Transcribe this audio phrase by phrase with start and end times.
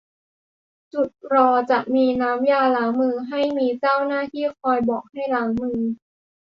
[0.93, 5.79] จุดรอจะมีน้ำยาล้างมือให้ มีเจ้าหน้าที่คอยบอกให้ล้างมือ